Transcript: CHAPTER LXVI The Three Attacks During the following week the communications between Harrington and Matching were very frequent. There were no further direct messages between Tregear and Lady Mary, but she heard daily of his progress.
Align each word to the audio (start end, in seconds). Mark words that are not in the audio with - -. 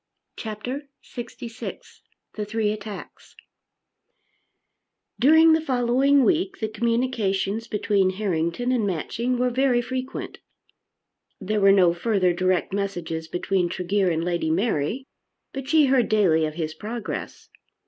CHAPTER 0.35 0.89
LXVI 1.03 2.01
The 2.33 2.43
Three 2.43 2.71
Attacks 2.71 3.35
During 5.19 5.53
the 5.53 5.61
following 5.61 6.23
week 6.23 6.57
the 6.59 6.69
communications 6.69 7.67
between 7.67 8.09
Harrington 8.09 8.71
and 8.71 8.87
Matching 8.87 9.37
were 9.37 9.51
very 9.51 9.79
frequent. 9.79 10.39
There 11.39 11.61
were 11.61 11.71
no 11.71 11.93
further 11.93 12.33
direct 12.33 12.73
messages 12.73 13.27
between 13.27 13.69
Tregear 13.69 14.09
and 14.09 14.23
Lady 14.23 14.49
Mary, 14.49 15.05
but 15.53 15.67
she 15.69 15.85
heard 15.85 16.09
daily 16.09 16.45
of 16.45 16.55
his 16.55 16.73
progress. 16.73 17.49